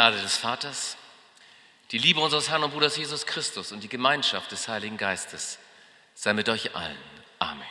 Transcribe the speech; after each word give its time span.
Gnade 0.00 0.22
des 0.22 0.38
Vaters, 0.38 0.96
die 1.90 1.98
Liebe 1.98 2.20
unseres 2.20 2.48
Herrn 2.48 2.62
und 2.62 2.70
Bruders 2.70 2.96
Jesus 2.96 3.26
Christus 3.26 3.70
und 3.70 3.82
die 3.82 3.88
Gemeinschaft 3.90 4.50
des 4.50 4.66
Heiligen 4.66 4.96
Geistes 4.96 5.58
sei 6.14 6.32
mit 6.32 6.48
euch 6.48 6.74
allen. 6.74 6.96
Amen. 7.38 7.68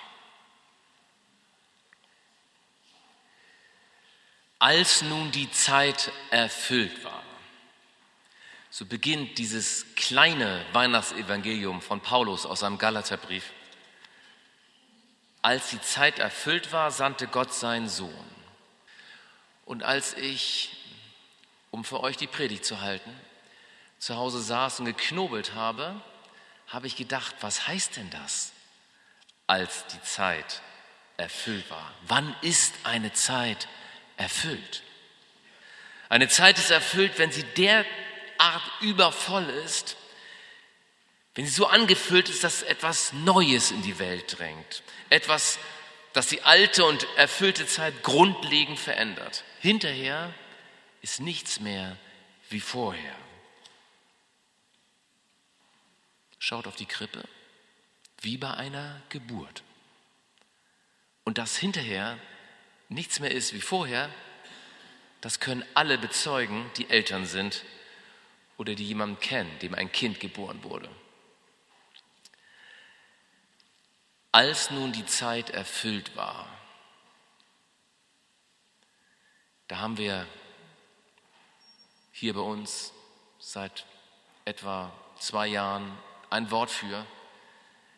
Als 4.59 5.01
nun 5.01 5.31
die 5.31 5.49
Zeit 5.49 6.11
erfüllt 6.29 7.03
war, 7.03 7.23
so 8.69 8.85
beginnt 8.85 9.39
dieses 9.39 9.87
kleine 9.95 10.63
Weihnachtsevangelium 10.71 11.81
von 11.81 11.99
Paulus 11.99 12.45
aus 12.45 12.59
seinem 12.59 12.77
Galaterbrief. 12.77 13.53
Als 15.41 15.71
die 15.71 15.81
Zeit 15.81 16.19
erfüllt 16.19 16.71
war, 16.71 16.91
sandte 16.91 17.25
Gott 17.25 17.55
seinen 17.55 17.89
Sohn. 17.89 18.13
Und 19.65 19.81
als 19.81 20.13
ich, 20.13 20.78
um 21.71 21.83
für 21.83 22.01
euch 22.01 22.17
die 22.17 22.27
Predigt 22.27 22.65
zu 22.65 22.81
halten, 22.81 23.11
zu 23.99 24.15
Hause 24.15 24.41
saß 24.41 24.79
und 24.79 24.85
geknobelt 24.85 25.53
habe, 25.53 26.01
habe 26.67 26.87
ich 26.87 26.95
gedacht, 26.95 27.35
was 27.41 27.67
heißt 27.67 27.97
denn 27.97 28.09
das, 28.09 28.51
als 29.47 29.85
die 29.87 30.01
Zeit 30.01 30.61
erfüllt 31.17 31.69
war? 31.69 31.93
Wann 32.03 32.35
ist 32.41 32.73
eine 32.83 33.11
Zeit 33.13 33.67
erfüllt? 34.17 34.83
Eine 36.07 36.27
Zeit 36.27 36.57
ist 36.57 36.71
erfüllt, 36.71 37.17
wenn 37.17 37.31
sie 37.31 37.43
derart 37.43 38.63
übervoll 38.81 39.47
ist, 39.65 39.97
wenn 41.35 41.45
sie 41.45 41.51
so 41.51 41.67
angefüllt 41.67 42.29
ist, 42.29 42.43
dass 42.43 42.63
etwas 42.63 43.13
Neues 43.13 43.71
in 43.71 43.81
die 43.81 43.99
Welt 43.99 44.39
drängt, 44.39 44.83
etwas, 45.09 45.59
das 46.13 46.27
die 46.27 46.41
alte 46.41 46.83
und 46.85 47.05
erfüllte 47.15 47.65
Zeit 47.67 48.03
grundlegend 48.03 48.79
verändert. 48.79 49.43
Hinterher 49.59 50.33
ist 51.01 51.19
nichts 51.19 51.59
mehr 51.59 51.97
wie 52.49 52.59
vorher. 52.59 53.15
Schaut 56.39 56.67
auf 56.67 56.75
die 56.75 56.85
Krippe, 56.85 57.23
wie 58.21 58.37
bei 58.37 58.53
einer 58.53 59.01
Geburt. 59.09 59.63
Und 61.23 61.37
dass 61.37 61.57
hinterher 61.57 62.17
nichts 62.87 63.19
mehr 63.19 63.31
ist 63.31 63.53
wie 63.53 63.61
vorher, 63.61 64.09
das 65.21 65.39
können 65.39 65.65
alle 65.73 65.97
bezeugen, 65.97 66.71
die 66.77 66.89
Eltern 66.89 67.25
sind 67.25 67.65
oder 68.57 68.73
die 68.75 68.85
jemanden 68.85 69.19
kennen, 69.19 69.59
dem 69.59 69.75
ein 69.75 69.91
Kind 69.91 70.19
geboren 70.19 70.63
wurde. 70.63 70.89
Als 74.31 74.71
nun 74.71 74.91
die 74.91 75.05
Zeit 75.05 75.49
erfüllt 75.49 76.15
war, 76.15 76.47
da 79.67 79.79
haben 79.79 79.97
wir 79.97 80.27
hier 82.19 82.33
bei 82.33 82.41
uns 82.41 82.91
seit 83.39 83.85
etwa 84.43 84.91
zwei 85.19 85.47
Jahren 85.47 85.97
ein 86.29 86.51
Wort 86.51 86.69
für, 86.69 87.05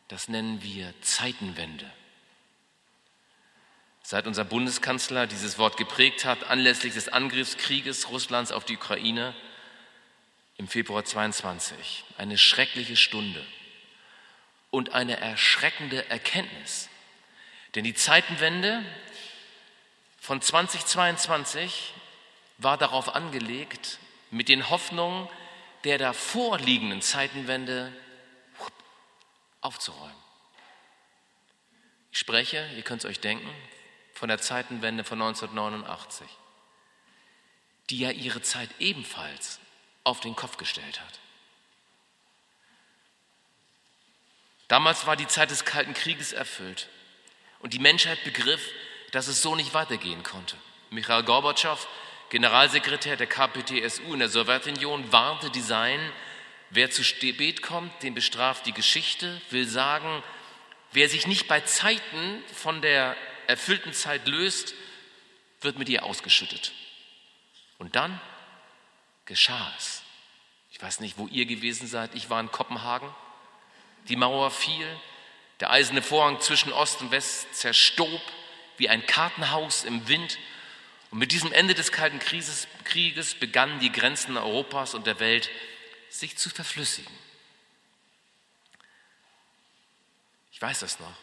das 0.09 0.27
nennen 0.27 0.61
wir 0.61 0.93
Zeitenwende. 1.01 1.91
Seit 4.03 4.27
unser 4.27 4.43
Bundeskanzler 4.43 5.25
dieses 5.25 5.57
Wort 5.57 5.75
geprägt 5.75 6.23
hat, 6.23 6.43
anlässlich 6.43 6.93
des 6.93 7.09
Angriffskrieges 7.09 8.09
Russlands 8.09 8.51
auf 8.51 8.63
die 8.63 8.77
Ukraine 8.77 9.33
im 10.57 10.67
Februar 10.67 11.03
22, 11.03 12.03
eine 12.19 12.37
schreckliche 12.37 12.97
Stunde 12.97 13.43
und 14.69 14.93
eine 14.93 15.17
erschreckende 15.17 16.07
Erkenntnis. 16.11 16.89
Denn 17.73 17.85
die 17.85 17.95
Zeitenwende 17.95 18.85
von 20.19 20.39
2022 20.41 21.93
war 22.59 22.77
darauf 22.77 23.15
angelegt, 23.15 23.97
mit 24.31 24.49
den 24.49 24.69
Hoffnungen 24.69 25.29
der 25.83 25.97
davor 25.97 26.57
liegenden 26.59 27.01
Zeitenwende 27.01 27.93
aufzuräumen. 29.61 30.15
Ich 32.11 32.19
spreche, 32.19 32.69
ihr 32.75 32.83
könnt 32.83 33.03
es 33.03 33.09
euch 33.09 33.19
denken, 33.19 33.49
von 34.13 34.29
der 34.29 34.39
Zeitenwende 34.39 35.03
von 35.03 35.21
1989, 35.21 36.27
die 37.89 37.99
ja 37.99 38.11
ihre 38.11 38.41
Zeit 38.41 38.69
ebenfalls 38.79 39.59
auf 40.03 40.19
den 40.19 40.35
Kopf 40.35 40.57
gestellt 40.57 40.99
hat. 40.99 41.19
Damals 44.67 45.05
war 45.05 45.15
die 45.15 45.27
Zeit 45.27 45.51
des 45.51 45.65
Kalten 45.65 45.93
Krieges 45.93 46.31
erfüllt 46.31 46.87
und 47.59 47.73
die 47.73 47.79
Menschheit 47.79 48.23
begriff, 48.23 48.69
dass 49.11 49.27
es 49.27 49.41
so 49.41 49.55
nicht 49.55 49.73
weitergehen 49.73 50.23
konnte. 50.23 50.55
Michael 50.89 51.23
Gorbatschow, 51.23 51.87
Generalsekretär 52.31 53.17
der 53.17 53.27
KPTSU 53.27 54.13
in 54.13 54.19
der 54.19 54.29
Sowjetunion, 54.29 55.11
warnte 55.11 55.49
die 55.49 55.59
Seinen, 55.59 56.13
wer 56.69 56.89
zu 56.89 57.03
spät 57.03 57.61
kommt, 57.61 57.91
den 58.03 58.13
bestraft 58.13 58.65
die 58.65 58.71
Geschichte, 58.71 59.41
will 59.49 59.67
sagen, 59.67 60.23
wer 60.93 61.09
sich 61.09 61.27
nicht 61.27 61.49
bei 61.49 61.59
Zeiten 61.59 62.41
von 62.55 62.81
der 62.81 63.17
erfüllten 63.47 63.91
Zeit 63.91 64.29
löst, 64.29 64.73
wird 65.59 65.77
mit 65.77 65.89
ihr 65.89 66.05
ausgeschüttet. 66.05 66.71
Und 67.79 67.97
dann 67.97 68.21
geschah 69.25 69.73
es. 69.77 70.01
Ich 70.71 70.81
weiß 70.81 71.01
nicht, 71.01 71.17
wo 71.17 71.27
ihr 71.27 71.45
gewesen 71.45 71.85
seid. 71.85 72.15
Ich 72.15 72.29
war 72.29 72.39
in 72.39 72.49
Kopenhagen. 72.49 73.13
Die 74.07 74.15
Mauer 74.15 74.51
fiel. 74.51 74.87
Der 75.59 75.69
eiserne 75.69 76.01
Vorhang 76.01 76.39
zwischen 76.39 76.71
Ost 76.71 77.01
und 77.01 77.11
West 77.11 77.53
zerstob 77.55 78.21
wie 78.77 78.87
ein 78.87 79.05
Kartenhaus 79.05 79.83
im 79.83 80.07
Wind. 80.07 80.37
Und 81.11 81.19
mit 81.19 81.33
diesem 81.33 81.51
Ende 81.51 81.75
des 81.75 81.91
Kalten 81.91 82.19
Krieges, 82.19 82.67
Krieges 82.85 83.35
begannen 83.35 83.79
die 83.79 83.91
Grenzen 83.91 84.37
Europas 84.37 84.93
und 84.93 85.05
der 85.05 85.19
Welt 85.19 85.49
sich 86.09 86.37
zu 86.37 86.49
verflüssigen. 86.49 87.13
Ich 90.51 90.61
weiß 90.61 90.79
das 90.79 90.99
noch. 90.99 91.13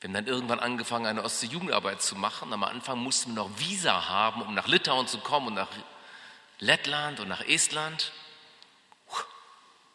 Wir 0.00 0.08
haben 0.08 0.14
dann 0.14 0.26
irgendwann 0.26 0.60
angefangen, 0.60 1.06
eine 1.06 1.22
Ostsee-Jugendarbeit 1.22 2.02
zu 2.02 2.16
machen. 2.16 2.52
Am 2.52 2.64
Anfang 2.64 2.98
mussten 2.98 3.30
wir 3.30 3.44
noch 3.44 3.58
Visa 3.58 4.08
haben, 4.08 4.42
um 4.42 4.54
nach 4.54 4.66
Litauen 4.66 5.06
zu 5.06 5.18
kommen 5.18 5.48
und 5.48 5.54
nach 5.54 5.70
Lettland 6.58 7.20
und 7.20 7.28
nach 7.28 7.40
Estland. 7.42 8.12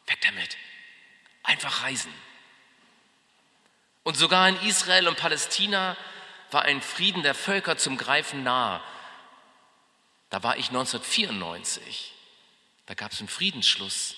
Weg 0.08 0.22
damit. 0.22 0.58
Einfach 1.44 1.84
reisen. 1.84 2.14
Und 4.04 4.16
sogar 4.16 4.48
in 4.48 4.56
Israel 4.62 5.10
und 5.10 5.18
Palästina 5.18 5.98
war 6.52 6.64
ein 6.64 6.82
Frieden 6.82 7.24
der 7.24 7.36
Völker 7.36 7.78
zum 7.78 7.98
Greifen 7.98 8.44
nahe. 8.44 8.82
Da 10.30 10.44
war 10.44 10.58
ich 10.58 10.70
1994. 10.70 12.14
Da 12.86 12.94
gab 12.94 13.12
es 13.12 13.20
einen 13.20 13.28
Friedensschluss 13.28 14.16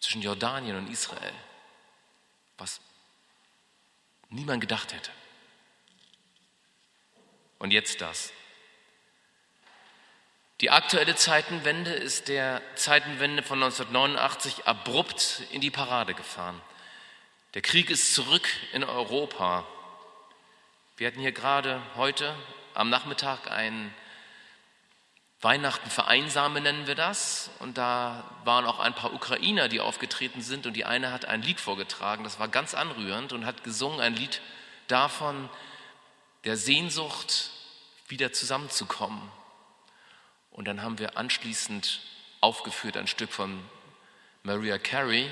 zwischen 0.00 0.22
Jordanien 0.22 0.76
und 0.76 0.90
Israel, 0.90 1.32
was 2.58 2.80
niemand 4.28 4.60
gedacht 4.60 4.92
hätte. 4.92 5.10
Und 7.58 7.70
jetzt 7.70 8.00
das. 8.00 8.32
Die 10.60 10.70
aktuelle 10.70 11.16
Zeitenwende 11.16 11.92
ist 11.92 12.28
der 12.28 12.62
Zeitenwende 12.76 13.42
von 13.42 13.62
1989 13.62 14.66
abrupt 14.66 15.42
in 15.50 15.60
die 15.60 15.70
Parade 15.70 16.14
gefahren. 16.14 16.60
Der 17.54 17.62
Krieg 17.62 17.90
ist 17.90 18.14
zurück 18.14 18.48
in 18.72 18.84
Europa. 18.84 19.66
Wir 20.96 21.08
hatten 21.08 21.20
hier 21.20 21.32
gerade 21.32 21.82
heute 21.96 22.34
am 22.74 22.90
Nachmittag 22.90 23.50
ein 23.50 23.92
Weihnachten 25.40 25.90
vereinsame 25.90 26.60
nennen 26.60 26.86
wir 26.86 26.94
das. 26.94 27.50
Und 27.58 27.76
da 27.76 28.24
waren 28.44 28.64
auch 28.64 28.80
ein 28.80 28.94
paar 28.94 29.12
Ukrainer, 29.12 29.68
die 29.68 29.80
aufgetreten 29.80 30.40
sind. 30.40 30.66
Und 30.66 30.74
die 30.74 30.84
eine 30.84 31.12
hat 31.12 31.26
ein 31.26 31.42
Lied 31.42 31.60
vorgetragen, 31.60 32.24
das 32.24 32.38
war 32.38 32.48
ganz 32.48 32.74
anrührend 32.74 33.32
und 33.32 33.44
hat 33.44 33.64
gesungen 33.64 34.00
ein 34.00 34.14
Lied 34.14 34.40
davon, 34.86 35.50
der 36.44 36.56
Sehnsucht, 36.56 37.50
wieder 38.08 38.32
zusammenzukommen 38.32 39.30
und 40.54 40.66
dann 40.66 40.82
haben 40.82 41.00
wir 41.00 41.18
anschließend 41.18 42.00
aufgeführt 42.40 42.96
ein 42.96 43.08
Stück 43.08 43.32
von 43.32 43.60
Maria 44.44 44.78
Carey. 44.78 45.28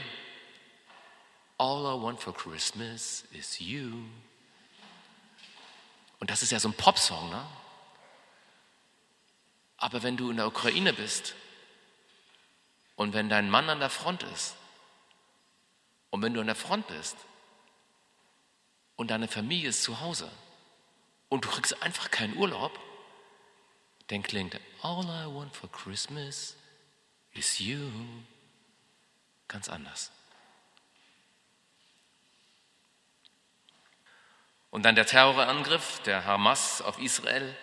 All 1.59 1.83
I 1.83 2.03
want 2.03 2.21
for 2.21 2.35
Christmas 2.35 3.25
is 3.33 3.61
you. 3.61 4.05
Und 6.23 6.31
das 6.31 6.41
ist 6.45 6.53
ja 6.53 6.61
so 6.61 6.69
ein 6.69 6.75
Popsong, 6.75 7.31
ne? 7.31 7.45
Aber 9.77 10.05
wenn 10.05 10.17
du 10.17 10.31
in 10.31 10.37
der 10.37 10.47
Ukraine 10.47 10.93
bist 10.93 11.35
und 12.95 13.13
wenn 13.13 13.29
dein 13.29 13.51
Mann 13.51 13.69
an 13.69 13.81
der 13.81 13.91
Front 13.91 14.23
ist 14.23 14.55
und 16.11 16.23
wenn 16.23 16.33
du 16.33 16.41
an 16.41 16.47
der 16.47 16.55
Front 16.55 16.87
bist 16.87 17.17
und 18.95 19.11
deine 19.11 19.27
Familie 19.27 19.71
ist 19.71 19.83
zu 19.83 19.99
Hause 19.99 20.31
und 21.29 21.45
du 21.45 21.49
kriegst 21.49 21.83
einfach 21.83 22.09
keinen 22.13 22.37
Urlaub, 22.37 22.79
dann 24.07 24.23
klingt 24.23 24.61
All 24.81 25.03
I 25.03 25.27
want 25.27 25.57
for 25.57 25.73
Christmas 25.73 26.55
is 27.33 27.59
you 27.59 27.91
ganz 29.49 29.69
anders. 29.69 30.13
Und 34.73 34.83
dann 34.83 34.97
der 34.97 35.07
Terrorangriff 35.07 36.01
der 36.01 36.25
Hamas 36.25 36.83
auf 36.83 36.99
Israel 36.99 37.57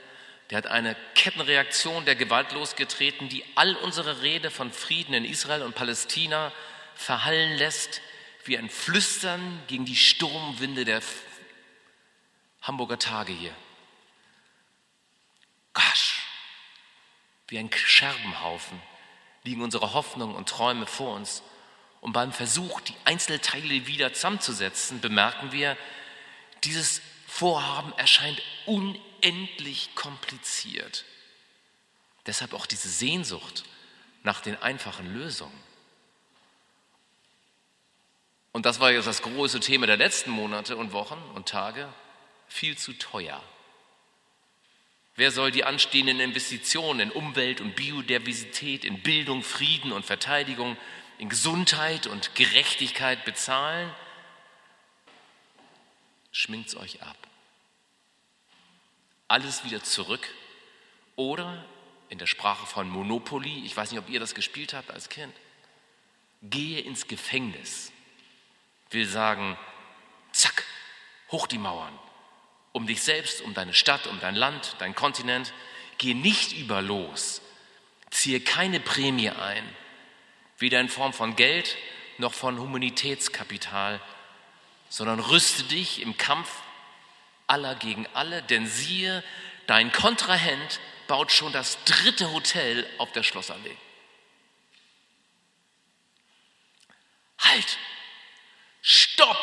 der 0.49 0.57
hat 0.57 0.67
eine 0.67 0.95
Kettenreaktion 1.13 2.05
der 2.05 2.15
Gewalt 2.15 2.51
losgetreten, 2.53 3.29
die 3.29 3.45
all 3.55 3.75
unsere 3.75 4.23
Rede 4.23 4.49
von 4.49 4.71
Frieden 4.71 5.13
in 5.13 5.25
Israel 5.25 5.61
und 5.61 5.75
Palästina 5.75 6.51
verhallen 6.95 7.55
lässt 7.57 8.01
wie 8.45 8.57
ein 8.57 8.69
Flüstern 8.69 9.61
gegen 9.67 9.85
die 9.85 9.95
Sturmwinde 9.95 10.85
der 10.85 11.01
Hamburger 12.63 12.97
Tage 12.97 13.31
hier. 13.31 13.53
Gosh, 15.73 16.23
wie 17.47 17.59
ein 17.59 17.69
Scherbenhaufen 17.71 18.81
liegen 19.43 19.61
unsere 19.61 19.93
Hoffnungen 19.93 20.35
und 20.35 20.49
Träume 20.49 20.87
vor 20.87 21.15
uns. 21.15 21.43
Und 22.01 22.13
beim 22.13 22.33
Versuch, 22.33 22.81
die 22.81 22.95
Einzelteile 23.05 23.85
wieder 23.85 24.13
zusammenzusetzen, 24.13 24.99
bemerken 24.99 25.51
wir, 25.51 25.77
dieses 26.63 27.01
Vorhaben 27.27 27.93
erscheint 27.93 28.41
unendlich 28.65 29.95
kompliziert. 29.95 31.05
Deshalb 32.25 32.53
auch 32.53 32.65
diese 32.65 32.89
Sehnsucht 32.89 33.63
nach 34.23 34.41
den 34.41 34.61
einfachen 34.61 35.13
Lösungen. 35.13 35.69
Und 38.51 38.65
das 38.65 38.79
war 38.79 38.91
jetzt 38.91 39.07
das 39.07 39.21
große 39.21 39.59
Thema 39.59 39.87
der 39.87 39.97
letzten 39.97 40.31
Monate 40.31 40.75
und 40.75 40.91
Wochen 40.91 41.21
und 41.35 41.47
Tage. 41.47 41.87
Viel 42.47 42.77
zu 42.77 42.93
teuer. 42.93 43.41
Wer 45.15 45.31
soll 45.31 45.51
die 45.51 45.65
anstehenden 45.65 46.19
Investitionen 46.19 46.99
in 47.01 47.11
Umwelt 47.11 47.61
und 47.61 47.75
Biodiversität, 47.75 48.85
in 48.85 49.01
Bildung, 49.01 49.43
Frieden 49.43 49.91
und 49.91 50.05
Verteidigung, 50.05 50.77
in 51.17 51.29
Gesundheit 51.29 52.07
und 52.07 52.35
Gerechtigkeit 52.35 53.25
bezahlen? 53.25 53.91
Schminkt's 56.39 56.77
euch 56.77 57.03
ab. 57.03 57.17
Alles 59.27 59.65
wieder 59.65 59.83
zurück 59.83 60.25
oder 61.17 61.65
in 62.07 62.17
der 62.17 62.27
Sprache 62.27 62.65
von 62.65 62.89
Monopoly, 62.89 63.65
ich 63.65 63.75
weiß 63.75 63.91
nicht, 63.91 63.99
ob 63.99 64.07
ihr 64.07 64.21
das 64.21 64.35
gespielt 64.35 64.73
habt 64.73 64.89
als 64.89 65.09
Kind, 65.09 65.33
gehe 66.41 66.79
ins 66.79 67.07
Gefängnis. 67.07 67.91
Will 68.89 69.05
sagen, 69.05 69.57
zack, 70.31 70.63
hoch 71.29 71.45
die 71.45 71.57
Mauern, 71.57 71.99
um 72.71 72.87
dich 72.87 73.01
selbst, 73.01 73.41
um 73.41 73.53
deine 73.53 73.73
Stadt, 73.73 74.07
um 74.07 74.21
dein 74.21 74.35
Land, 74.35 74.77
dein 74.79 74.95
Kontinent. 74.95 75.53
Geh 75.97 76.13
nicht 76.13 76.53
über 76.53 76.81
los, 76.81 77.41
ziehe 78.11 78.39
keine 78.39 78.79
Prämie 78.79 79.31
ein, 79.31 79.67
weder 80.57 80.79
in 80.79 80.87
Form 80.87 81.11
von 81.11 81.35
Geld 81.35 81.75
noch 82.17 82.33
von 82.33 82.57
Humanitätskapital, 82.59 83.99
sondern 84.89 85.19
rüste 85.19 85.63
dich 85.63 86.01
im 86.01 86.17
Kampf 86.17 86.49
aller 87.47 87.75
gegen 87.75 88.07
alle, 88.13 88.41
denn 88.43 88.67
siehe, 88.67 89.23
dein 89.67 89.91
Kontrahent 89.91 90.79
baut 91.07 91.31
schon 91.31 91.53
das 91.53 91.83
dritte 91.85 92.31
Hotel 92.31 92.87
auf 92.97 93.11
der 93.11 93.23
Schlossallee. 93.23 93.77
Halt! 97.39 97.77
Stopp! 98.81 99.37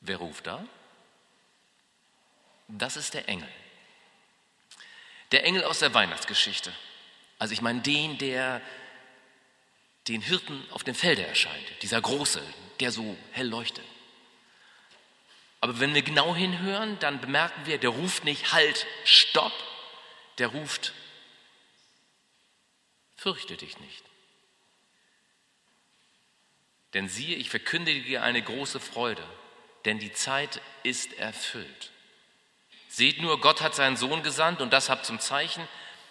Wer 0.00 0.16
ruft 0.16 0.46
da? 0.46 0.64
Das 2.68 2.96
ist 2.96 3.14
der 3.14 3.28
Engel. 3.28 3.48
Der 5.32 5.44
Engel 5.44 5.64
aus 5.64 5.78
der 5.80 5.94
Weihnachtsgeschichte. 5.94 6.72
Also 7.38 7.52
ich 7.52 7.62
meine 7.62 7.80
den, 7.80 8.18
der 8.18 8.60
den 10.10 10.22
Hirten 10.22 10.62
auf 10.70 10.84
dem 10.84 10.94
Felde 10.94 11.26
erscheint, 11.26 11.82
dieser 11.82 12.00
große, 12.00 12.42
der 12.80 12.90
so 12.90 13.16
hell 13.32 13.48
leuchtet. 13.48 13.84
Aber 15.60 15.78
wenn 15.78 15.94
wir 15.94 16.02
genau 16.02 16.34
hinhören, 16.34 16.98
dann 17.00 17.20
bemerken 17.20 17.66
wir, 17.66 17.78
der 17.78 17.90
ruft 17.90 18.24
nicht 18.24 18.52
Halt, 18.52 18.86
Stopp, 19.04 19.52
der 20.38 20.48
ruft 20.48 20.94
Fürchte 23.16 23.54
dich 23.58 23.78
nicht. 23.80 24.02
Denn 26.94 27.06
siehe, 27.06 27.36
ich 27.36 27.50
verkündige 27.50 28.00
dir 28.00 28.22
eine 28.22 28.40
große 28.40 28.80
Freude, 28.80 29.22
denn 29.84 29.98
die 29.98 30.12
Zeit 30.14 30.62
ist 30.84 31.12
erfüllt. 31.18 31.90
Seht 32.88 33.20
nur, 33.20 33.38
Gott 33.40 33.60
hat 33.60 33.74
seinen 33.74 33.98
Sohn 33.98 34.22
gesandt 34.22 34.62
und 34.62 34.72
das 34.72 34.88
habt 34.88 35.04
zum 35.04 35.20
Zeichen, 35.20 35.68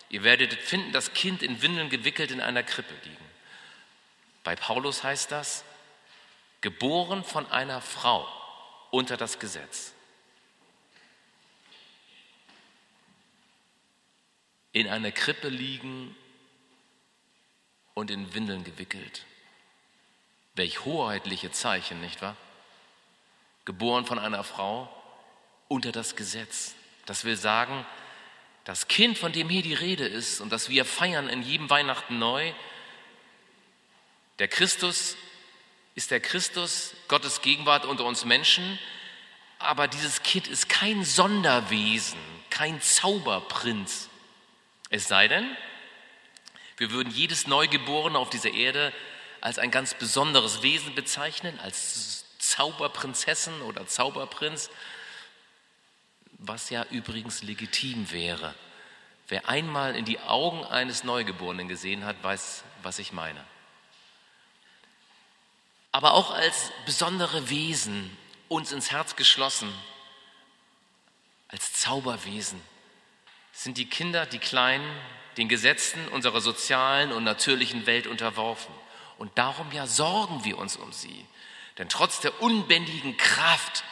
ihr 0.09 0.23
werdet 0.23 0.53
finden, 0.53 0.91
das 0.91 1.13
Kind 1.13 1.41
in 1.41 1.63
Windeln 1.63 1.89
gewickelt 1.89 2.29
in 2.29 2.41
einer 2.41 2.61
Krippe 2.61 2.93
liegen. 3.03 3.28
Bei 4.49 4.55
Paulus 4.55 5.03
heißt 5.03 5.31
das, 5.31 5.63
geboren 6.61 7.23
von 7.23 7.45
einer 7.51 7.81
Frau 7.81 8.27
unter 8.89 9.15
das 9.15 9.37
Gesetz. 9.37 9.93
In 14.71 14.87
einer 14.87 15.11
Krippe 15.11 15.49
liegen 15.49 16.15
und 17.93 18.09
in 18.09 18.33
Windeln 18.33 18.63
gewickelt. 18.63 19.23
Welch 20.55 20.83
hoheitliche 20.83 21.51
Zeichen, 21.51 22.01
nicht 22.01 22.23
wahr? 22.23 22.35
Geboren 23.65 24.07
von 24.07 24.17
einer 24.17 24.43
Frau 24.43 24.89
unter 25.67 25.91
das 25.91 26.15
Gesetz. 26.15 26.73
Das 27.05 27.23
will 27.23 27.37
sagen, 27.37 27.85
das 28.63 28.87
Kind, 28.87 29.19
von 29.19 29.31
dem 29.31 29.47
hier 29.47 29.61
die 29.61 29.75
Rede 29.75 30.07
ist 30.07 30.41
und 30.41 30.51
das 30.51 30.69
wir 30.69 30.85
feiern 30.85 31.29
in 31.29 31.43
jedem 31.43 31.69
Weihnachten 31.69 32.17
neu, 32.17 32.51
der 34.39 34.47
Christus 34.47 35.17
ist 35.95 36.11
der 36.11 36.19
Christus, 36.19 36.93
Gottes 37.07 37.41
Gegenwart 37.41 37.85
unter 37.85 38.05
uns 38.05 38.23
Menschen, 38.25 38.79
aber 39.59 39.87
dieses 39.87 40.23
Kind 40.23 40.47
ist 40.47 40.69
kein 40.69 41.03
Sonderwesen, 41.03 42.19
kein 42.49 42.81
Zauberprinz. 42.81 44.09
Es 44.89 45.07
sei 45.07 45.27
denn, 45.27 45.45
wir 46.77 46.91
würden 46.91 47.11
jedes 47.11 47.47
Neugeborene 47.47 48.17
auf 48.17 48.29
dieser 48.29 48.51
Erde 48.51 48.93
als 49.41 49.59
ein 49.59 49.71
ganz 49.71 49.93
besonderes 49.93 50.61
Wesen 50.61 50.95
bezeichnen, 50.95 51.59
als 51.59 52.25
Zauberprinzessin 52.39 53.61
oder 53.61 53.85
Zauberprinz, 53.85 54.69
was 56.37 56.69
ja 56.69 56.85
übrigens 56.89 57.43
legitim 57.43 58.11
wäre. 58.11 58.55
Wer 59.27 59.49
einmal 59.49 59.95
in 59.95 60.05
die 60.05 60.19
Augen 60.19 60.63
eines 60.63 61.03
Neugeborenen 61.03 61.67
gesehen 61.67 62.05
hat, 62.05 62.23
weiß, 62.23 62.63
was 62.81 62.99
ich 62.99 63.11
meine. 63.11 63.43
Aber 65.99 66.13
auch 66.13 66.31
als 66.31 66.71
besondere 66.85 67.49
Wesen 67.49 68.17
uns 68.47 68.71
ins 68.71 68.89
Herz 68.89 69.17
geschlossen, 69.17 69.69
als 71.49 71.73
Zauberwesen 71.73 72.61
sind 73.51 73.77
die 73.77 73.89
Kinder, 73.89 74.25
die 74.25 74.39
Kleinen, 74.39 74.89
den 75.35 75.49
Gesetzen 75.49 76.07
unserer 76.07 76.39
sozialen 76.39 77.11
und 77.11 77.25
natürlichen 77.25 77.85
Welt 77.85 78.07
unterworfen. 78.07 78.73
Und 79.17 79.37
darum 79.37 79.73
ja 79.73 79.87
sorgen 79.87 80.45
wir 80.45 80.57
uns 80.57 80.77
um 80.77 80.93
sie. 80.93 81.25
Denn 81.77 81.89
trotz 81.89 82.21
der 82.21 82.41
unbändigen 82.41 83.17
Kraft, 83.17 83.83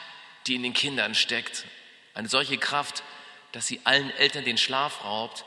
die 0.45 0.55
in 0.55 0.63
den 0.63 0.73
Kindern 0.73 1.13
steckt, 1.13 1.65
eine 2.13 2.29
solche 2.29 2.57
Kraft, 2.57 3.03
dass 3.51 3.67
sie 3.67 3.81
allen 3.83 4.11
Eltern 4.11 4.45
den 4.45 4.57
Schlaf 4.57 5.03
raubt 5.03 5.43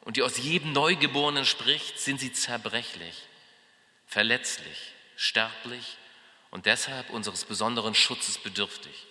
und 0.00 0.16
die 0.16 0.24
aus 0.24 0.38
jedem 0.38 0.72
Neugeborenen 0.72 1.46
spricht, 1.46 2.00
sind 2.00 2.18
sie 2.18 2.32
zerbrechlich, 2.32 3.28
verletzlich, 4.08 4.93
sterblich 5.16 5.96
und 6.50 6.66
deshalb 6.66 7.10
unseres 7.10 7.44
besonderen 7.44 7.94
Schutzes 7.94 8.38
bedürftig. 8.38 9.06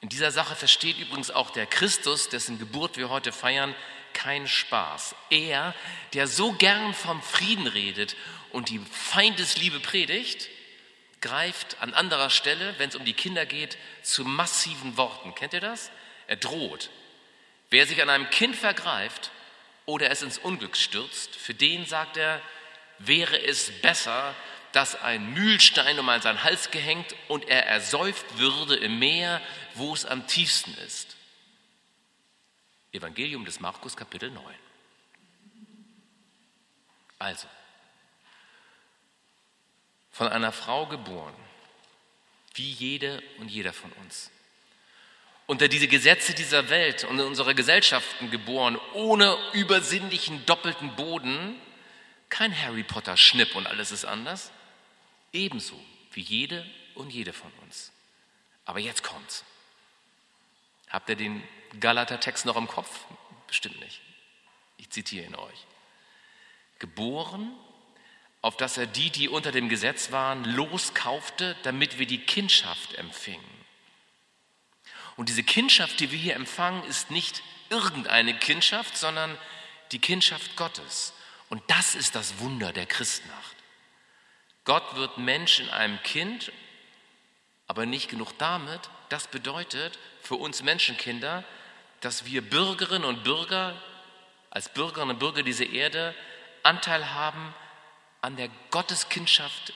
In 0.00 0.08
dieser 0.08 0.32
Sache 0.32 0.56
versteht 0.56 0.98
übrigens 0.98 1.30
auch 1.30 1.50
der 1.50 1.66
Christus, 1.66 2.28
dessen 2.28 2.58
Geburt 2.58 2.96
wir 2.96 3.08
heute 3.08 3.32
feiern, 3.32 3.74
kein 4.12 4.48
Spaß. 4.48 5.14
Er, 5.30 5.74
der 6.12 6.26
so 6.26 6.52
gern 6.52 6.92
vom 6.92 7.22
Frieden 7.22 7.66
redet 7.66 8.16
und 8.50 8.68
die 8.68 8.80
Feindesliebe 8.80 9.80
predigt, 9.80 10.48
greift 11.20 11.80
an 11.80 11.94
anderer 11.94 12.30
Stelle, 12.30 12.74
wenn 12.78 12.88
es 12.88 12.96
um 12.96 13.04
die 13.04 13.12
Kinder 13.14 13.46
geht, 13.46 13.78
zu 14.02 14.24
massiven 14.24 14.96
Worten. 14.96 15.34
Kennt 15.34 15.54
ihr 15.54 15.60
das? 15.60 15.90
Er 16.26 16.36
droht. 16.36 16.90
Wer 17.70 17.86
sich 17.86 18.02
an 18.02 18.10
einem 18.10 18.28
Kind 18.30 18.56
vergreift 18.56 19.30
oder 19.86 20.10
es 20.10 20.22
ins 20.22 20.38
Unglück 20.38 20.76
stürzt, 20.76 21.36
für 21.36 21.54
den, 21.54 21.86
sagt 21.86 22.16
er, 22.16 22.42
wäre 22.98 23.40
es 23.40 23.70
besser, 23.80 24.34
dass 24.72 25.00
ein 25.00 25.32
Mühlstein 25.34 25.98
um 25.98 26.06
seinen 26.20 26.42
Hals 26.42 26.70
gehängt 26.70 27.14
und 27.28 27.48
er 27.48 27.66
ersäuft 27.66 28.38
würde 28.38 28.76
im 28.76 28.98
Meer, 28.98 29.40
wo 29.74 29.94
es 29.94 30.04
am 30.04 30.26
tiefsten 30.26 30.74
ist. 30.86 31.16
Evangelium 32.92 33.44
des 33.44 33.60
Markus 33.60 33.96
Kapitel 33.96 34.30
9. 34.30 34.44
Also, 37.18 37.46
von 40.10 40.28
einer 40.28 40.52
Frau 40.52 40.86
geboren, 40.86 41.34
wie 42.54 42.70
jede 42.70 43.22
und 43.38 43.48
jeder 43.48 43.72
von 43.72 43.92
uns. 43.92 44.30
Unter 45.46 45.68
diese 45.68 45.88
Gesetze 45.88 46.34
dieser 46.34 46.68
Welt 46.68 47.04
und 47.04 47.18
in 47.18 47.26
unsere 47.26 47.54
Gesellschaften 47.54 48.30
geboren, 48.30 48.78
ohne 48.94 49.36
übersinnlichen 49.52 50.44
doppelten 50.46 50.94
Boden, 50.96 51.58
kein 52.28 52.56
Harry 52.58 52.82
Potter 52.82 53.16
Schnipp 53.16 53.54
und 53.54 53.66
alles 53.66 53.90
ist 53.90 54.04
anders, 54.04 54.50
ebenso 55.32 55.78
wie 56.12 56.20
jede 56.20 56.66
und 56.94 57.10
jede 57.10 57.32
von 57.32 57.50
uns. 57.62 57.92
Aber 58.64 58.78
jetzt 58.78 59.02
kommt's. 59.02 59.44
Habt 60.88 61.08
ihr 61.08 61.16
den 61.16 61.42
Galater-Text 61.80 62.44
noch 62.44 62.56
im 62.56 62.68
Kopf? 62.68 63.06
Bestimmt 63.46 63.80
nicht. 63.80 64.00
Ich 64.76 64.90
zitiere 64.90 65.26
ihn 65.26 65.34
euch. 65.34 65.66
Geboren, 66.78 67.52
auf 68.42 68.56
dass 68.56 68.76
er 68.76 68.86
die, 68.86 69.10
die 69.10 69.28
unter 69.28 69.52
dem 69.52 69.68
Gesetz 69.68 70.10
waren, 70.10 70.44
loskaufte, 70.44 71.56
damit 71.62 71.98
wir 71.98 72.06
die 72.06 72.18
Kindschaft 72.18 72.94
empfingen. 72.94 73.44
Und 75.16 75.28
diese 75.28 75.44
Kindschaft, 75.44 76.00
die 76.00 76.10
wir 76.10 76.18
hier 76.18 76.34
empfangen, 76.34 76.82
ist 76.84 77.10
nicht 77.10 77.42
irgendeine 77.70 78.36
Kindschaft, 78.38 78.96
sondern 78.96 79.36
die 79.92 79.98
Kindschaft 79.98 80.56
Gottes. 80.56 81.12
Und 81.48 81.62
das 81.68 81.94
ist 81.94 82.14
das 82.14 82.38
Wunder 82.38 82.72
der 82.72 82.86
Christnacht. 82.86 83.51
Gott 84.64 84.96
wird 84.96 85.18
Mensch 85.18 85.60
in 85.60 85.68
einem 85.70 86.02
Kind, 86.02 86.52
aber 87.66 87.86
nicht 87.86 88.08
genug 88.08 88.36
damit. 88.38 88.80
Das 89.08 89.26
bedeutet 89.26 89.98
für 90.22 90.36
uns 90.36 90.62
Menschenkinder, 90.62 91.44
dass 92.00 92.24
wir 92.24 92.42
Bürgerinnen 92.42 93.04
und 93.04 93.24
Bürger, 93.24 93.80
als 94.50 94.68
Bürgerinnen 94.68 95.12
und 95.12 95.18
Bürger 95.18 95.42
dieser 95.42 95.66
Erde, 95.66 96.14
Anteil 96.62 97.12
haben 97.12 97.54
an 98.20 98.36
der 98.36 98.48
Gotteskindschaft 98.70 99.72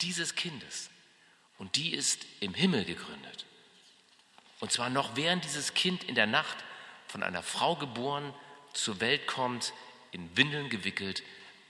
dieses 0.00 0.34
Kindes. 0.36 0.90
Und 1.58 1.74
die 1.76 1.92
ist 1.92 2.24
im 2.40 2.54
Himmel 2.54 2.84
gegründet. 2.84 3.46
Und 4.60 4.72
zwar 4.72 4.90
noch 4.90 5.16
während 5.16 5.44
dieses 5.44 5.74
Kind 5.74 6.04
in 6.04 6.14
der 6.14 6.26
Nacht 6.26 6.56
von 7.08 7.22
einer 7.22 7.42
Frau 7.42 7.76
geboren 7.76 8.32
zur 8.72 9.00
Welt 9.00 9.26
kommt, 9.26 9.72
in 10.12 10.36
Windeln 10.36 10.68
gewickelt 10.68 11.22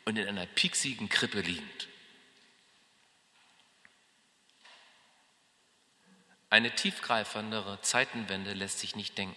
und 0.05 0.17
in 0.17 0.29
einer 0.29 0.47
pieksigen 0.47 1.09
Krippe 1.09 1.41
liegend. 1.41 1.89
Eine 6.51 6.75
tiefgreifendere 6.75 7.81
Zeitenwende 7.83 8.55
lässt 8.55 8.79
sich 8.79 8.97
nicht 8.97 9.19
denken. 9.19 9.37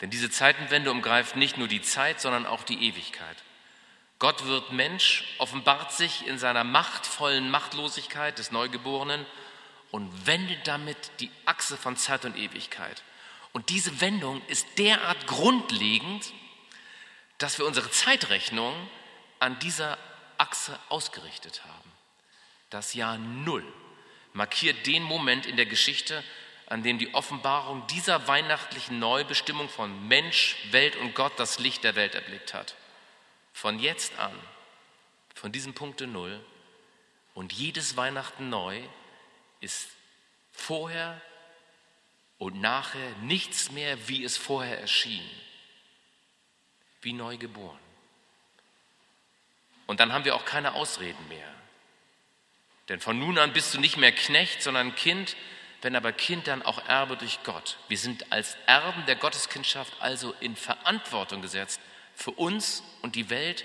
Denn 0.00 0.10
diese 0.10 0.30
Zeitenwende 0.30 0.90
umgreift 0.92 1.34
nicht 1.34 1.58
nur 1.58 1.66
die 1.66 1.82
Zeit, 1.82 2.20
sondern 2.20 2.46
auch 2.46 2.62
die 2.62 2.84
Ewigkeit. 2.84 3.36
Gott 4.20 4.46
wird 4.46 4.72
Mensch, 4.72 5.24
offenbart 5.38 5.92
sich 5.92 6.26
in 6.26 6.38
seiner 6.38 6.64
machtvollen 6.64 7.50
Machtlosigkeit 7.50 8.38
des 8.38 8.52
Neugeborenen 8.52 9.26
und 9.90 10.26
wendet 10.26 10.66
damit 10.66 10.96
die 11.20 11.30
Achse 11.46 11.76
von 11.76 11.96
Zeit 11.96 12.24
und 12.24 12.36
Ewigkeit. 12.36 13.02
Und 13.52 13.70
diese 13.70 14.00
Wendung 14.00 14.44
ist 14.46 14.66
derart 14.78 15.26
grundlegend, 15.26 16.32
dass 17.38 17.58
wir 17.58 17.66
unsere 17.66 17.90
Zeitrechnung 17.90 18.74
an 19.40 19.58
dieser 19.60 19.98
Achse 20.36 20.78
ausgerichtet 20.88 21.62
haben. 21.64 21.92
Das 22.70 22.94
Jahr 22.94 23.18
Null 23.18 23.64
markiert 24.32 24.86
den 24.86 25.02
Moment 25.02 25.46
in 25.46 25.56
der 25.56 25.66
Geschichte, 25.66 26.22
an 26.66 26.82
dem 26.82 26.98
die 26.98 27.14
Offenbarung 27.14 27.86
dieser 27.88 28.28
weihnachtlichen 28.28 28.98
Neubestimmung 28.98 29.68
von 29.68 30.06
Mensch, 30.06 30.56
Welt 30.70 30.96
und 30.96 31.14
Gott 31.14 31.32
das 31.38 31.58
Licht 31.58 31.82
der 31.82 31.96
Welt 31.96 32.14
erblickt 32.14 32.52
hat. 32.52 32.74
Von 33.52 33.78
jetzt 33.78 34.18
an, 34.18 34.32
von 35.34 35.50
diesem 35.50 35.74
Punkte 35.74 36.06
Null 36.06 36.44
und 37.34 37.52
jedes 37.52 37.96
Weihnachten 37.96 38.50
neu 38.50 38.82
ist 39.60 39.88
vorher 40.52 41.20
und 42.36 42.60
nachher 42.60 43.10
nichts 43.22 43.70
mehr, 43.72 44.08
wie 44.08 44.24
es 44.24 44.36
vorher 44.36 44.80
erschien, 44.80 45.28
wie 47.00 47.12
neu 47.12 47.36
geboren. 47.36 47.78
Und 49.86 50.00
dann 50.00 50.12
haben 50.12 50.24
wir 50.24 50.34
auch 50.34 50.44
keine 50.44 50.74
Ausreden 50.74 51.26
mehr. 51.28 51.57
Denn 52.88 53.00
von 53.00 53.18
nun 53.18 53.38
an 53.38 53.52
bist 53.52 53.74
du 53.74 53.80
nicht 53.80 53.96
mehr 53.96 54.12
Knecht, 54.12 54.62
sondern 54.62 54.94
Kind, 54.94 55.36
wenn 55.82 55.94
aber 55.94 56.12
Kind, 56.12 56.46
dann 56.46 56.62
auch 56.62 56.84
Erbe 56.86 57.16
durch 57.16 57.42
Gott. 57.44 57.78
Wir 57.88 57.98
sind 57.98 58.32
als 58.32 58.56
Erben 58.66 59.04
der 59.06 59.16
Gotteskindschaft 59.16 59.92
also 60.00 60.34
in 60.40 60.56
Verantwortung 60.56 61.42
gesetzt 61.42 61.80
für 62.14 62.32
uns 62.32 62.82
und 63.02 63.14
die 63.14 63.30
Welt 63.30 63.64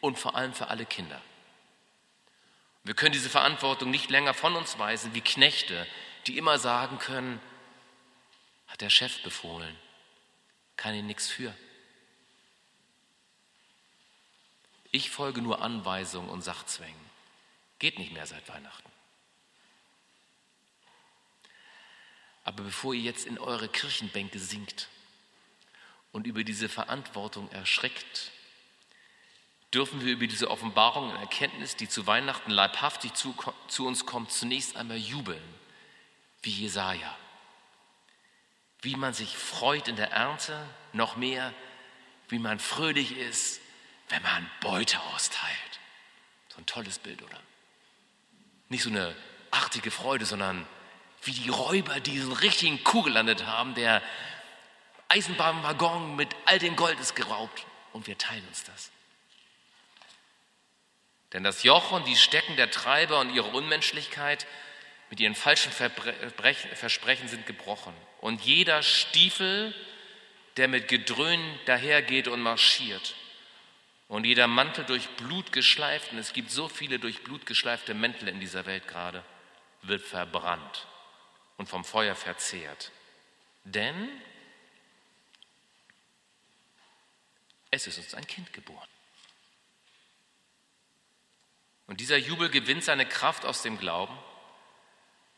und 0.00 0.18
vor 0.18 0.36
allem 0.36 0.54
für 0.54 0.68
alle 0.68 0.86
Kinder. 0.86 1.20
Wir 2.84 2.94
können 2.94 3.12
diese 3.12 3.28
Verantwortung 3.28 3.90
nicht 3.90 4.08
länger 4.08 4.32
von 4.32 4.56
uns 4.56 4.78
weisen 4.78 5.14
wie 5.14 5.20
Knechte, 5.20 5.86
die 6.26 6.38
immer 6.38 6.58
sagen 6.58 6.98
können, 6.98 7.40
hat 8.68 8.80
der 8.80 8.90
Chef 8.90 9.22
befohlen, 9.22 9.76
kann 10.76 10.94
ich 10.94 11.02
nichts 11.02 11.28
für. 11.28 11.54
Ich 14.92 15.10
folge 15.10 15.42
nur 15.42 15.60
Anweisungen 15.60 16.30
und 16.30 16.42
Sachzwängen. 16.42 17.09
Geht 17.80 17.98
nicht 17.98 18.12
mehr 18.12 18.26
seit 18.26 18.48
Weihnachten. 18.48 18.90
Aber 22.44 22.62
bevor 22.62 22.94
ihr 22.94 23.00
jetzt 23.00 23.26
in 23.26 23.38
eure 23.38 23.68
Kirchenbänke 23.68 24.38
sinkt 24.38 24.88
und 26.12 26.26
über 26.26 26.44
diese 26.44 26.68
Verantwortung 26.68 27.50
erschreckt, 27.50 28.30
dürfen 29.72 30.04
wir 30.04 30.12
über 30.12 30.26
diese 30.26 30.50
Offenbarung 30.50 31.10
und 31.10 31.16
Erkenntnis, 31.16 31.76
die 31.76 31.88
zu 31.88 32.06
Weihnachten 32.06 32.50
leibhaftig 32.50 33.14
zu, 33.14 33.34
zu 33.68 33.86
uns 33.86 34.04
kommt, 34.04 34.30
zunächst 34.30 34.76
einmal 34.76 34.96
jubeln, 34.96 35.42
wie 36.42 36.50
Jesaja. 36.50 37.16
Wie 38.82 38.96
man 38.96 39.14
sich 39.14 39.36
freut 39.36 39.88
in 39.88 39.96
der 39.96 40.10
Ernte, 40.10 40.66
noch 40.92 41.16
mehr, 41.16 41.54
wie 42.28 42.38
man 42.38 42.58
fröhlich 42.58 43.16
ist, 43.16 43.60
wenn 44.08 44.22
man 44.22 44.50
Beute 44.60 45.00
austeilt. 45.14 45.80
So 46.48 46.58
ein 46.58 46.66
tolles 46.66 46.98
Bild, 46.98 47.22
oder? 47.22 47.40
Nicht 48.70 48.84
so 48.84 48.88
eine 48.88 49.14
artige 49.50 49.90
Freude, 49.90 50.24
sondern 50.24 50.66
wie 51.22 51.32
die 51.32 51.50
Räuber 51.50 52.00
diesen 52.00 52.32
richtigen 52.32 52.82
Kuh 52.82 53.02
gelandet 53.02 53.44
haben, 53.44 53.74
der 53.74 54.00
Eisenbahnwaggon 55.08 56.16
mit 56.16 56.28
all 56.46 56.58
dem 56.58 56.76
Gold 56.76 56.98
ist 56.98 57.14
geraubt 57.14 57.66
und 57.92 58.06
wir 58.06 58.16
teilen 58.16 58.46
uns 58.48 58.64
das. 58.64 58.90
Denn 61.32 61.44
das 61.44 61.62
Joch 61.62 61.92
und 61.92 62.06
die 62.06 62.16
Stecken 62.16 62.56
der 62.56 62.70
Treiber 62.70 63.20
und 63.20 63.34
ihre 63.34 63.48
Unmenschlichkeit 63.48 64.46
mit 65.10 65.20
ihren 65.20 65.34
falschen 65.34 65.72
Versprechen 65.72 67.28
sind 67.28 67.46
gebrochen. 67.46 67.92
Und 68.20 68.42
jeder 68.42 68.82
Stiefel, 68.82 69.74
der 70.56 70.68
mit 70.68 70.88
Gedröhn 70.88 71.40
dahergeht 71.66 72.28
und 72.28 72.40
marschiert, 72.40 73.14
und 74.10 74.26
jeder 74.26 74.48
Mantel 74.48 74.84
durch 74.84 75.08
Blut 75.10 75.52
geschleift, 75.52 76.10
und 76.10 76.18
es 76.18 76.32
gibt 76.32 76.50
so 76.50 76.68
viele 76.68 76.98
durch 76.98 77.22
Blut 77.22 77.46
geschleifte 77.46 77.94
Mäntel 77.94 78.26
in 78.26 78.40
dieser 78.40 78.66
Welt 78.66 78.88
gerade, 78.88 79.24
wird 79.82 80.02
verbrannt 80.02 80.88
und 81.58 81.68
vom 81.68 81.84
Feuer 81.84 82.16
verzehrt. 82.16 82.90
Denn 83.62 84.10
es 87.70 87.86
ist 87.86 87.98
uns 87.98 88.14
ein 88.14 88.26
Kind 88.26 88.52
geboren. 88.52 88.88
Und 91.86 92.00
dieser 92.00 92.16
Jubel 92.16 92.50
gewinnt 92.50 92.82
seine 92.82 93.06
Kraft 93.06 93.44
aus 93.44 93.62
dem 93.62 93.78
Glauben, 93.78 94.18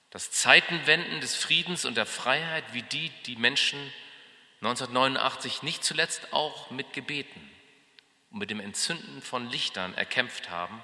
dass 0.09 0.31
Zeitenwenden 0.31 1.21
des 1.21 1.37
Friedens 1.37 1.85
und 1.85 1.95
der 1.95 2.07
Freiheit 2.07 2.65
wie 2.73 2.83
die, 2.83 3.11
die 3.27 3.37
Menschen 3.37 3.93
1989 4.63 5.63
nicht 5.63 5.85
zuletzt 5.85 6.33
auch 6.33 6.71
mit 6.71 6.95
Gebeten 6.95 7.53
und 8.33 8.39
mit 8.39 8.51
dem 8.51 8.61
Entzünden 8.61 9.23
von 9.23 9.49
Lichtern 9.51 9.95
erkämpft 9.95 10.51
haben, 10.51 10.83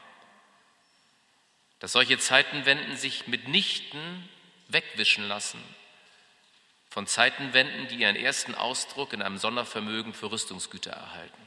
dass 1.81 1.93
solche 1.93 2.19
Zeitenwenden 2.19 2.97
sich 2.97 3.27
mitnichten 3.27 4.29
wegwischen 4.69 5.27
lassen 5.27 5.63
von 6.91 7.07
Zeitenwenden, 7.07 7.89
die 7.89 7.97
ihren 7.97 8.17
ersten 8.17 8.55
Ausdruck 8.55 9.13
in 9.13 9.23
einem 9.23 9.39
Sondervermögen 9.39 10.15
für 10.15 10.31
Rüstungsgüter 10.31 10.91
erhalten. 10.91 11.43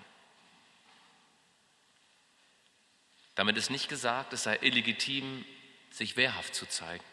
Damit 3.35 3.57
ist 3.57 3.69
nicht 3.69 3.89
gesagt, 3.89 4.33
es 4.33 4.43
sei 4.43 4.57
illegitim, 4.61 5.45
sich 5.89 6.15
wehrhaft 6.15 6.53
zu 6.53 6.67
zeigen. 6.67 7.03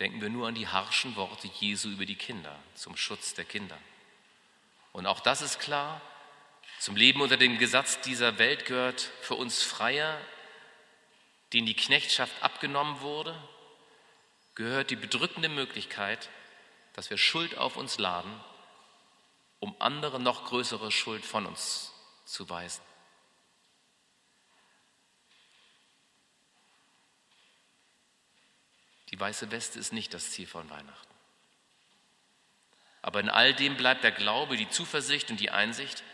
Denken 0.00 0.20
wir 0.20 0.28
nur 0.28 0.48
an 0.48 0.54
die 0.54 0.68
harschen 0.68 1.16
Worte 1.16 1.48
Jesu 1.60 1.88
über 1.88 2.06
die 2.06 2.16
Kinder 2.16 2.58
zum 2.74 2.96
Schutz 2.96 3.34
der 3.34 3.44
Kinder. 3.44 3.78
Und 4.92 5.06
auch 5.06 5.20
das 5.20 5.42
ist 5.42 5.60
klar, 5.60 6.00
zum 6.86 6.94
Leben 6.94 7.20
unter 7.20 7.36
dem 7.36 7.58
Gesetz 7.58 8.00
dieser 8.02 8.38
Welt 8.38 8.64
gehört 8.64 9.10
für 9.20 9.34
uns 9.34 9.60
Freier, 9.60 10.20
denen 11.52 11.66
die 11.66 11.74
Knechtschaft 11.74 12.32
abgenommen 12.44 13.00
wurde, 13.00 13.36
gehört 14.54 14.90
die 14.90 14.94
bedrückende 14.94 15.48
Möglichkeit, 15.48 16.28
dass 16.92 17.10
wir 17.10 17.18
Schuld 17.18 17.58
auf 17.58 17.76
uns 17.76 17.98
laden, 17.98 18.32
um 19.58 19.74
andere 19.80 20.20
noch 20.20 20.44
größere 20.44 20.92
Schuld 20.92 21.24
von 21.24 21.46
uns 21.46 21.92
zu 22.24 22.48
weisen. 22.48 22.84
Die 29.10 29.18
weiße 29.18 29.50
Weste 29.50 29.80
ist 29.80 29.92
nicht 29.92 30.14
das 30.14 30.30
Ziel 30.30 30.46
von 30.46 30.70
Weihnachten. 30.70 31.14
Aber 33.02 33.18
in 33.18 33.28
all 33.28 33.54
dem 33.54 33.76
bleibt 33.76 34.04
der 34.04 34.12
Glaube, 34.12 34.56
die 34.56 34.68
Zuversicht 34.68 35.32
und 35.32 35.40
die 35.40 35.50
Einsicht, 35.50 36.04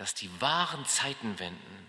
dass 0.00 0.14
die 0.14 0.30
wahren 0.40 0.86
Zeitenwenden 0.86 1.86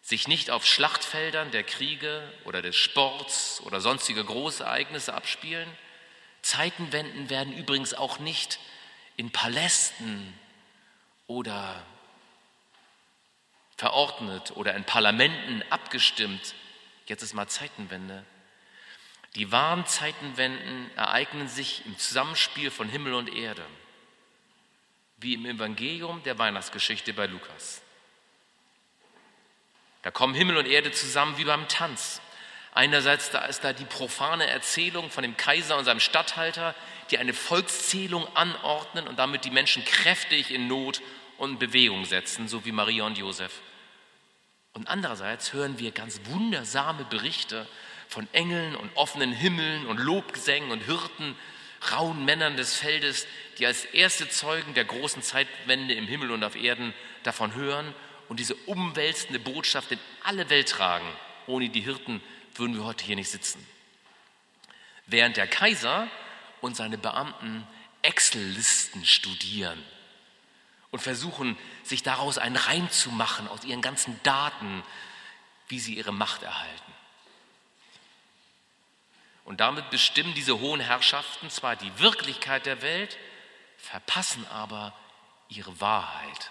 sich 0.00 0.28
nicht 0.28 0.50
auf 0.50 0.64
Schlachtfeldern 0.64 1.50
der 1.50 1.62
Kriege 1.62 2.32
oder 2.46 2.62
des 2.62 2.74
Sports 2.74 3.60
oder 3.66 3.82
sonstige 3.82 4.24
Großereignisse 4.24 5.12
abspielen, 5.12 5.68
Zeitenwenden 6.40 7.28
werden 7.28 7.52
übrigens 7.52 7.92
auch 7.92 8.18
nicht 8.18 8.58
in 9.18 9.30
Palästen 9.30 10.32
oder 11.26 11.84
verordnet 13.76 14.56
oder 14.56 14.74
in 14.74 14.84
Parlamenten 14.84 15.62
abgestimmt. 15.68 16.54
Jetzt 17.08 17.22
ist 17.22 17.34
mal 17.34 17.46
Zeitenwende. 17.46 18.24
Die 19.34 19.52
wahren 19.52 19.84
Zeitenwenden 19.84 20.90
ereignen 20.96 21.48
sich 21.48 21.84
im 21.84 21.98
Zusammenspiel 21.98 22.70
von 22.70 22.88
Himmel 22.88 23.12
und 23.12 23.28
Erde, 23.28 23.66
wie 25.18 25.34
im 25.34 25.46
Evangelium 25.46 26.22
der 26.22 26.38
Weihnachtsgeschichte 26.38 27.12
bei 27.12 27.26
Lukas. 27.26 27.82
Da 30.02 30.10
kommen 30.10 30.34
Himmel 30.34 30.56
und 30.56 30.66
Erde 30.66 30.92
zusammen 30.92 31.36
wie 31.38 31.44
beim 31.44 31.68
Tanz. 31.68 32.20
Einerseits 32.72 33.30
da 33.30 33.44
ist 33.46 33.64
da 33.64 33.72
die 33.72 33.84
profane 33.84 34.46
Erzählung 34.46 35.10
von 35.10 35.22
dem 35.22 35.36
Kaiser 35.36 35.76
und 35.76 35.84
seinem 35.84 36.00
Statthalter, 36.00 36.74
die 37.10 37.18
eine 37.18 37.34
Volkszählung 37.34 38.26
anordnen 38.36 39.08
und 39.08 39.18
damit 39.18 39.44
die 39.44 39.50
Menschen 39.50 39.84
kräftig 39.84 40.52
in 40.52 40.68
Not 40.68 41.00
und 41.38 41.52
in 41.52 41.58
Bewegung 41.58 42.04
setzen, 42.04 42.46
so 42.46 42.64
wie 42.64 42.72
Maria 42.72 43.04
und 43.04 43.18
Josef. 43.18 43.60
Und 44.74 44.86
andererseits 44.86 45.52
hören 45.52 45.78
wir 45.78 45.90
ganz 45.90 46.20
wundersame 46.26 47.04
Berichte 47.04 47.66
von 48.08 48.28
Engeln 48.32 48.76
und 48.76 48.96
offenen 48.96 49.32
Himmeln 49.32 49.86
und 49.86 49.98
Lobgesängen 49.98 50.70
und 50.70 50.84
Hirten, 50.84 51.36
rauen 51.92 52.24
Männern 52.24 52.56
des 52.56 52.74
Feldes, 52.74 53.26
die 53.58 53.66
als 53.66 53.84
erste 53.86 54.28
Zeugen 54.28 54.74
der 54.74 54.84
großen 54.84 55.22
Zeitwende 55.22 55.94
im 55.94 56.06
Himmel 56.06 56.30
und 56.30 56.44
auf 56.44 56.56
Erden 56.56 56.94
davon 57.22 57.54
hören 57.54 57.94
und 58.28 58.40
diese 58.40 58.54
umwälzende 58.54 59.38
Botschaft 59.38 59.92
in 59.92 59.98
alle 60.22 60.48
Welt 60.50 60.68
tragen. 60.68 61.06
Ohne 61.46 61.68
die 61.68 61.80
Hirten 61.80 62.22
würden 62.54 62.76
wir 62.76 62.84
heute 62.84 63.04
hier 63.04 63.16
nicht 63.16 63.30
sitzen. 63.30 63.66
Während 65.06 65.36
der 65.36 65.46
Kaiser 65.46 66.08
und 66.60 66.76
seine 66.76 66.98
Beamten 66.98 67.66
Excel-Listen 68.02 69.04
studieren 69.04 69.82
und 70.90 71.00
versuchen, 71.00 71.56
sich 71.82 72.02
daraus 72.02 72.38
einen 72.38 72.56
Reim 72.56 72.90
zu 72.90 73.10
machen 73.10 73.48
aus 73.48 73.64
ihren 73.64 73.82
ganzen 73.82 74.20
Daten, 74.22 74.82
wie 75.68 75.78
sie 75.78 75.94
ihre 75.94 76.12
Macht 76.12 76.42
erhalten. 76.42 76.92
Und 79.48 79.60
damit 79.60 79.88
bestimmen 79.88 80.34
diese 80.34 80.60
hohen 80.60 80.78
Herrschaften 80.78 81.48
zwar 81.48 81.74
die 81.74 81.98
Wirklichkeit 81.98 82.66
der 82.66 82.82
Welt, 82.82 83.16
verpassen 83.78 84.46
aber 84.48 84.94
ihre 85.48 85.80
Wahrheit. 85.80 86.50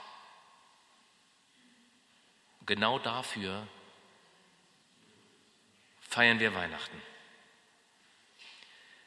Genau 2.65 2.97
dafür 2.97 3.67
feiern 6.09 6.39
wir 6.39 6.55
Weihnachten. 6.55 6.99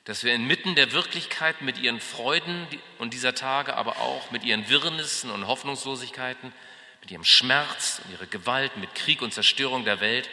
Dass 0.04 0.22
wir 0.22 0.34
inmitten 0.34 0.76
der 0.76 0.92
Wirklichkeit 0.92 1.60
mit 1.60 1.76
ihren 1.76 2.00
Freuden 2.00 2.68
und 2.98 3.12
dieser 3.12 3.34
Tage, 3.34 3.74
aber 3.74 3.96
auch 3.96 4.30
mit 4.30 4.44
ihren 4.44 4.68
Wirrnissen 4.68 5.32
und 5.32 5.48
Hoffnungslosigkeiten, 5.48 6.52
mit 7.00 7.10
ihrem 7.10 7.24
Schmerz 7.24 8.00
und 8.04 8.12
ihrer 8.12 8.26
Gewalt, 8.26 8.76
mit 8.76 8.94
Krieg 8.94 9.20
und 9.20 9.34
Zerstörung 9.34 9.84
der 9.84 9.98
Welt, 9.98 10.30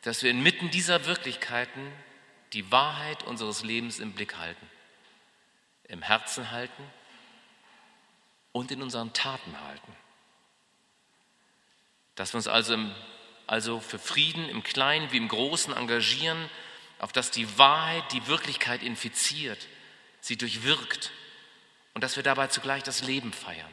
dass 0.00 0.22
wir 0.22 0.30
inmitten 0.30 0.70
dieser 0.70 1.04
Wirklichkeiten 1.04 1.92
die 2.54 2.70
Wahrheit 2.70 3.22
unseres 3.24 3.62
Lebens 3.62 3.98
im 3.98 4.12
Blick 4.12 4.36
halten, 4.36 4.70
im 5.88 6.02
Herzen 6.02 6.50
halten 6.50 6.82
und 8.52 8.70
in 8.70 8.82
unseren 8.82 9.12
Taten 9.12 9.60
halten. 9.60 9.96
Dass 12.14 12.32
wir 12.32 12.36
uns 12.38 12.48
also 12.48 12.74
im 12.74 12.94
also 13.46 13.80
für 13.80 13.98
Frieden 13.98 14.48
im 14.48 14.62
Kleinen 14.62 15.12
wie 15.12 15.18
im 15.18 15.28
Großen 15.28 15.74
engagieren, 15.74 16.48
auf 16.98 17.12
dass 17.12 17.30
die 17.30 17.58
Wahrheit 17.58 18.12
die 18.12 18.26
Wirklichkeit 18.26 18.82
infiziert, 18.82 19.66
sie 20.20 20.36
durchwirkt 20.36 21.12
und 21.92 22.02
dass 22.02 22.16
wir 22.16 22.22
dabei 22.22 22.46
zugleich 22.46 22.82
das 22.82 23.02
Leben 23.02 23.32
feiern, 23.32 23.70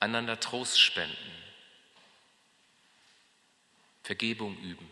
einander 0.00 0.38
Trost 0.38 0.80
spenden, 0.80 1.16
Vergebung 4.02 4.58
üben, 4.58 4.90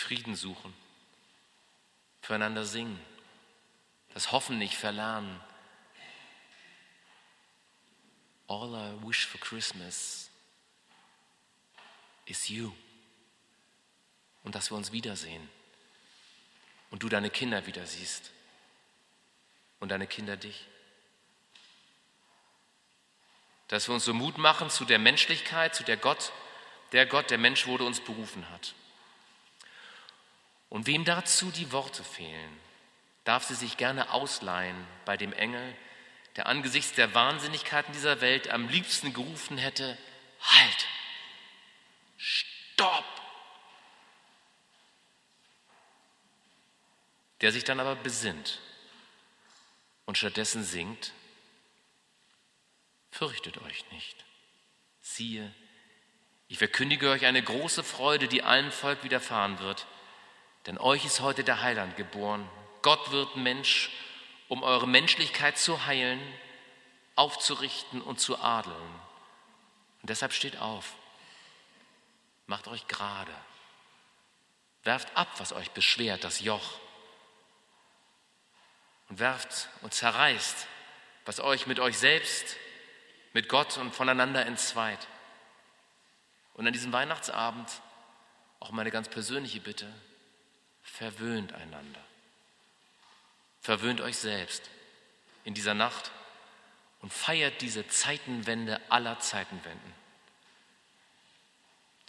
Frieden 0.00 0.34
suchen, 0.34 0.74
füreinander 2.22 2.64
singen, 2.64 2.98
das 4.14 4.32
Hoffen 4.32 4.58
nicht 4.58 4.76
verlernen. 4.76 5.40
All 8.48 8.74
I 8.74 9.06
wish 9.06 9.26
for 9.26 9.40
Christmas 9.40 10.28
is 12.26 12.48
you. 12.48 12.72
Und 14.42 14.54
dass 14.54 14.70
wir 14.70 14.76
uns 14.76 14.90
wiedersehen. 14.90 15.48
Und 16.90 17.02
du 17.02 17.08
deine 17.08 17.30
Kinder 17.30 17.66
wieder 17.66 17.86
siehst. 17.86 18.32
Und 19.78 19.90
deine 19.90 20.08
Kinder 20.08 20.36
dich. 20.36 20.66
Dass 23.68 23.88
wir 23.88 23.94
uns 23.94 24.04
so 24.04 24.12
Mut 24.14 24.38
machen 24.38 24.70
zu 24.70 24.84
der 24.84 24.98
Menschlichkeit, 24.98 25.76
zu 25.76 25.84
der 25.84 25.96
Gott, 25.96 26.32
der 26.90 27.06
Gott, 27.06 27.30
der 27.30 27.38
Mensch 27.38 27.68
wurde, 27.68 27.84
uns 27.84 28.00
berufen 28.00 28.50
hat. 28.50 28.74
Und 30.70 30.86
wem 30.86 31.04
dazu 31.04 31.50
die 31.50 31.72
Worte 31.72 32.02
fehlen, 32.02 32.58
darf 33.24 33.44
sie 33.44 33.54
sich 33.54 33.76
gerne 33.76 34.12
ausleihen 34.12 34.86
bei 35.04 35.16
dem 35.16 35.32
Engel, 35.32 35.76
der 36.36 36.46
angesichts 36.46 36.92
der 36.92 37.12
Wahnsinnigkeiten 37.12 37.92
dieser 37.92 38.20
Welt 38.20 38.48
am 38.48 38.68
liebsten 38.68 39.12
gerufen 39.12 39.58
hätte, 39.58 39.98
halt! 40.40 40.86
Stopp! 42.16 43.04
Der 47.40 47.52
sich 47.52 47.64
dann 47.64 47.80
aber 47.80 47.96
besinnt 47.96 48.60
und 50.06 50.18
stattdessen 50.18 50.62
singt, 50.62 51.12
fürchtet 53.10 53.58
euch 53.58 53.90
nicht. 53.90 54.24
Siehe, 55.00 55.52
ich 56.46 56.58
verkündige 56.58 57.10
euch 57.10 57.26
eine 57.26 57.42
große 57.42 57.82
Freude, 57.82 58.28
die 58.28 58.42
allen 58.42 58.70
Volk 58.70 59.02
widerfahren 59.02 59.58
wird, 59.58 59.86
denn 60.66 60.78
euch 60.78 61.04
ist 61.04 61.20
heute 61.20 61.44
der 61.44 61.62
Heiland 61.62 61.96
geboren. 61.96 62.48
Gott 62.82 63.10
wird 63.10 63.36
Mensch, 63.36 63.90
um 64.48 64.62
eure 64.62 64.86
Menschlichkeit 64.86 65.58
zu 65.58 65.86
heilen, 65.86 66.20
aufzurichten 67.16 68.00
und 68.02 68.20
zu 68.20 68.38
adeln. 68.38 69.00
Und 70.00 70.10
deshalb 70.10 70.32
steht 70.32 70.58
auf, 70.58 70.94
Macht 72.50 72.66
euch 72.66 72.88
gerade. 72.88 73.32
Werft 74.82 75.16
ab, 75.16 75.28
was 75.38 75.52
euch 75.52 75.70
beschwert, 75.70 76.24
das 76.24 76.40
Joch. 76.40 76.80
Und 79.08 79.20
werft 79.20 79.68
und 79.82 79.94
zerreißt, 79.94 80.66
was 81.26 81.38
euch 81.38 81.68
mit 81.68 81.78
euch 81.78 81.96
selbst, 81.96 82.56
mit 83.34 83.48
Gott 83.48 83.76
und 83.76 83.94
voneinander 83.94 84.44
entzweit. 84.46 85.06
Und 86.54 86.66
an 86.66 86.72
diesem 86.72 86.92
Weihnachtsabend 86.92 87.70
auch 88.58 88.72
meine 88.72 88.90
ganz 88.90 89.08
persönliche 89.08 89.60
Bitte, 89.60 89.86
verwöhnt 90.82 91.52
einander. 91.52 92.04
Verwöhnt 93.60 94.00
euch 94.00 94.16
selbst 94.16 94.70
in 95.44 95.54
dieser 95.54 95.74
Nacht 95.74 96.10
und 97.00 97.12
feiert 97.12 97.60
diese 97.60 97.86
Zeitenwende 97.88 98.80
aller 98.90 99.18
Zeitenwenden 99.20 100.00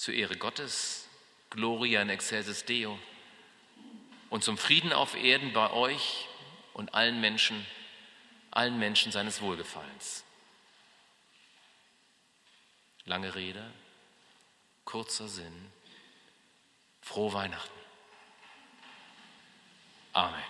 zur 0.01 0.15
Ehre 0.15 0.36
Gottes, 0.36 1.07
Gloria 1.51 2.01
in 2.01 2.10
excelsis 2.10 2.65
Deo 2.65 2.97
und 4.31 4.43
zum 4.43 4.57
Frieden 4.57 4.93
auf 4.93 5.13
Erden 5.13 5.53
bei 5.53 5.69
euch 5.69 6.27
und 6.73 6.95
allen 6.95 7.21
Menschen, 7.21 7.67
allen 8.49 8.79
Menschen 8.79 9.12
seines 9.12 9.41
Wohlgefallens. 9.41 10.23
Lange 13.05 13.36
Rede, 13.36 13.71
kurzer 14.86 15.27
Sinn, 15.27 15.71
frohe 17.03 17.34
Weihnachten. 17.34 17.81
Amen. 20.13 20.43